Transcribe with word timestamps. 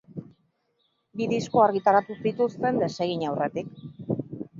Bi 1.19 1.27
disko 1.33 1.61
argitaratu 1.65 2.15
zituzten 2.29 2.81
desegin 2.85 3.27
aurretik. 3.33 3.69